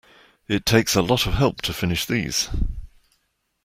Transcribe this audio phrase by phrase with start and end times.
[0.47, 2.49] It takes a lot of help to finish these.